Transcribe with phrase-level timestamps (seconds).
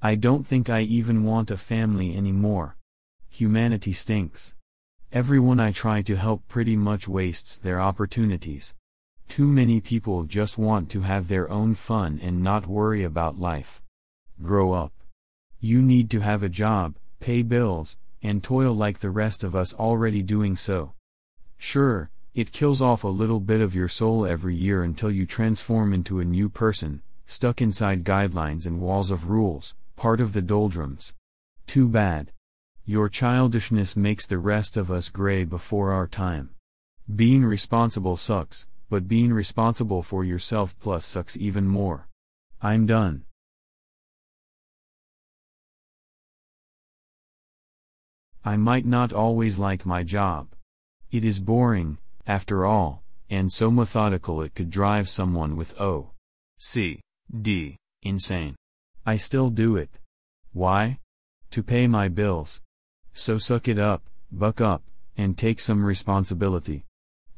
[0.00, 2.76] I don't think I even want a family anymore.
[3.30, 4.54] Humanity stinks.
[5.12, 8.74] Everyone I try to help pretty much wastes their opportunities.
[9.26, 13.82] Too many people just want to have their own fun and not worry about life.
[14.40, 14.92] Grow up.
[15.58, 19.74] You need to have a job, pay bills, and toil like the rest of us
[19.74, 20.92] already doing so.
[21.56, 25.92] Sure, it kills off a little bit of your soul every year until you transform
[25.92, 31.12] into a new person, stuck inside guidelines and walls of rules, part of the doldrums.
[31.66, 32.30] Too bad.
[32.84, 36.50] Your childishness makes the rest of us gray before our time.
[37.14, 42.06] Being responsible sucks, but being responsible for yourself plus sucks even more.
[42.62, 43.24] I'm done.
[48.44, 50.48] I might not always like my job.
[51.10, 56.12] It is boring, after all, and so methodical it could drive someone with O.
[56.58, 57.00] C.
[57.42, 57.76] D.
[58.02, 58.54] insane.
[59.08, 59.88] I still do it.
[60.52, 60.98] Why?
[61.52, 62.60] To pay my bills.
[63.14, 64.82] So suck it up, buck up,
[65.16, 66.84] and take some responsibility.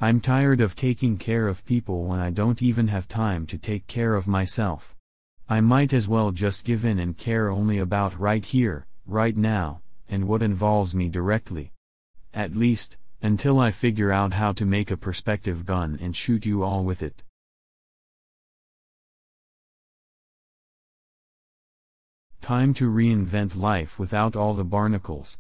[0.01, 3.87] I'm tired of taking care of people when I don't even have time to take
[3.87, 4.97] care of myself.
[5.49, 9.81] I might as well just give in and care only about right here, right now,
[10.09, 11.71] and what involves me directly.
[12.35, 16.65] At least, until I figure out how to make a perspective gun and shoot you
[16.65, 17.23] all with it.
[22.41, 25.39] Time to reinvent life without all the barnacles.